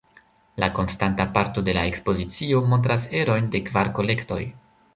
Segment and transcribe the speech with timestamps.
[0.61, 4.41] La konstanta parto de la ekspozicio montras erojn de kvar kolektoj.